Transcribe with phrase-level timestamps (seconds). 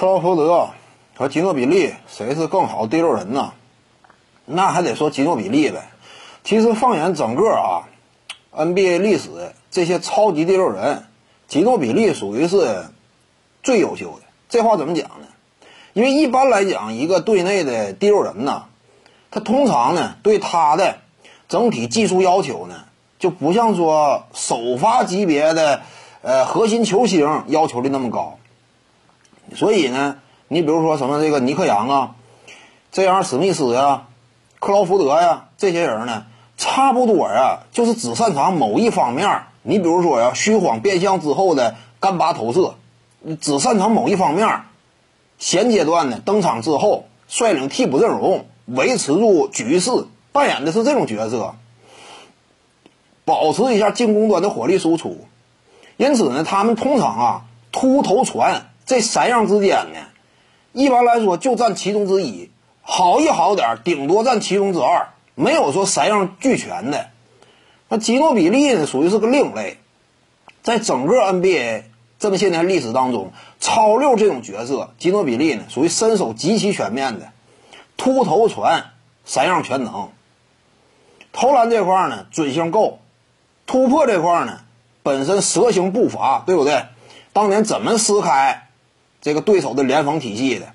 [0.00, 0.70] 克劳福德
[1.14, 3.52] 和吉诺比利谁是更好第六人呢？
[4.46, 5.90] 那还得说吉诺比利呗。
[6.42, 7.84] 其实放眼整个啊
[8.50, 9.28] NBA 历史，
[9.70, 11.04] 这些超级第六人，
[11.48, 12.86] 吉诺比利属于是
[13.62, 14.22] 最优秀的。
[14.48, 15.26] 这话怎么讲呢？
[15.92, 18.68] 因为一般来讲，一个队内的第六人呢，
[19.30, 20.96] 他通常呢对他的
[21.46, 22.86] 整体技术要求呢，
[23.18, 25.82] 就不像说首发级别的
[26.22, 28.38] 呃核心球星要求的那么高。
[29.54, 32.14] 所以呢，你比如说什么这个尼克杨啊，
[32.92, 34.06] 这样史密斯呀、
[34.58, 39.42] 克劳福德呀这些人呢，差不多呀，就是只擅长某一方面。
[39.62, 42.74] 你比如说呀，虚晃变相之后的干拔投射，
[43.40, 44.62] 只擅长某一方面。
[45.38, 49.90] 现阶段呢，登场之后率领替补阵容，维持住局势，
[50.32, 51.54] 扮演的是这种角色，
[53.24, 55.26] 保持一下进攻端的火力输出。
[55.96, 60.00] 因此呢，他们通常啊突投传这三样之间呢，
[60.72, 62.50] 一般来说就占其中之一，
[62.82, 67.08] 好一好点顶多占其中之二，没有说三样俱全的。
[67.88, 69.78] 那吉诺比利呢，属于是个另类，
[70.64, 71.84] 在整个 NBA。
[72.18, 77.30] 这么些年历史当中，超六这种角色，吉诺比利呢属于身手极其全面的，
[77.96, 78.90] 突投传
[79.24, 80.10] 三样全能。
[81.32, 82.98] 投篮这块呢准性够，
[83.66, 84.62] 突破这块呢
[85.04, 86.86] 本身蛇形步伐，对不对？
[87.32, 88.66] 当年怎么撕开
[89.20, 90.72] 这个对手的联防体系的？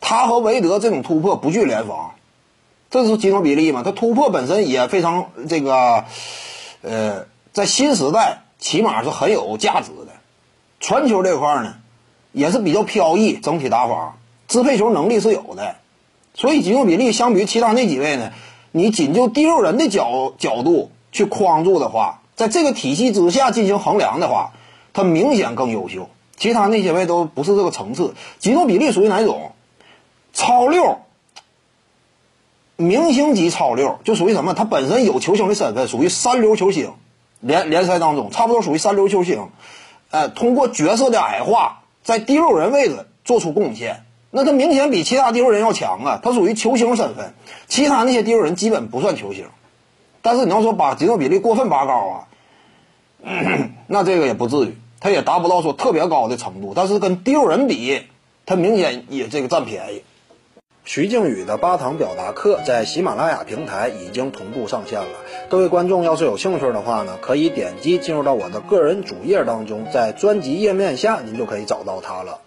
[0.00, 2.14] 他和韦德这种突破不惧联防，
[2.90, 3.82] 这是吉诺比利嘛？
[3.84, 6.04] 他突破本身也非常这个，
[6.82, 10.12] 呃，在新时代起码是很有价值的。
[10.80, 11.76] 传球这块呢，
[12.32, 14.16] 也是比较飘逸，整体打法
[14.48, 15.76] 支配球能力是有的，
[16.34, 18.32] 所以吉诺比利相比于其他那几位呢，
[18.72, 24.50] 你仅就第六人的角角度去框住的话，在这个体系之下进行衡量的话，
[24.92, 26.08] 他明显更优秀。
[26.36, 28.14] 其他那些位都不是这个层次。
[28.38, 29.52] 吉诺比利属于哪种？
[30.32, 31.00] 超六，
[32.76, 34.54] 明星级超六，就属于什么？
[34.54, 36.94] 他本身有球星的身份，属于三流球星，
[37.40, 39.48] 联联赛当中差不多属于三流球星。
[40.10, 46.20] 呃，通过角色的矮化，在第六人位置做出贡献，那他明显比其他第六人要强啊！
[46.22, 47.34] 他属于球星身份，
[47.68, 49.46] 其他那些第六人基本不算球星。
[50.22, 52.28] 但是你要说把吉诺比利过分拔高啊，
[53.86, 56.72] 那这个也不至于，他也达不到说特别高的程度。
[56.76, 58.02] 但是跟第六人比，
[58.46, 60.02] 他明显也这个占便宜。
[60.84, 65.08] 徐静宇的八堂表达课在喜马拉雅平台已经同步上线了。
[65.48, 72.40] 各位观众要是有兴趣的话呢，可以点击进入到我的个人主页当中，在专辑页面下您就可以找到它了。